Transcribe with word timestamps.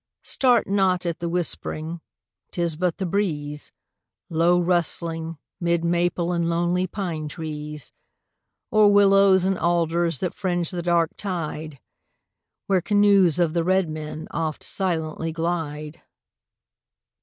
Start 0.23 0.65
not 0.67 1.05
at 1.05 1.19
the 1.19 1.29
whispering, 1.29 2.01
'tis 2.49 2.75
but 2.75 2.97
the 2.97 3.05
breeze, 3.05 3.71
Low 4.31 4.59
rustling, 4.59 5.37
'mid 5.59 5.85
maple 5.85 6.33
and 6.33 6.49
lonely 6.49 6.87
pine 6.87 7.27
trees, 7.27 7.93
Or 8.71 8.91
willows 8.91 9.45
and 9.45 9.59
alders 9.59 10.17
that 10.17 10.33
fringe 10.33 10.71
the 10.71 10.81
dark 10.81 11.15
tide 11.17 11.79
Where 12.65 12.81
canoes 12.81 13.37
of 13.37 13.53
the 13.53 13.63
red 13.63 13.89
men 13.91 14.27
oft 14.31 14.63
silently 14.63 15.31
glide. 15.31 16.01